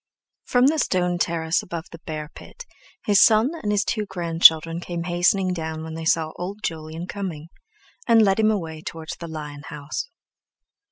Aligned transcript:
From 0.45 0.65
the 0.65 0.79
stone 0.79 1.19
terrace 1.19 1.61
above 1.61 1.85
the 1.91 1.99
bear 2.07 2.31
pit 2.33 2.65
his 3.05 3.21
son 3.21 3.51
and 3.61 3.71
his 3.71 3.85
two 3.85 4.07
grandchildren 4.07 4.79
came 4.79 5.03
hastening 5.03 5.53
down 5.53 5.83
when 5.83 5.93
they 5.93 6.05
saw 6.05 6.31
old 6.37 6.63
Jolyon 6.63 7.05
coming, 7.05 7.49
and 8.07 8.23
led 8.23 8.39
him 8.39 8.49
away 8.49 8.81
towards 8.81 9.15
the 9.17 9.27
lion 9.27 9.61
house. 9.67 10.09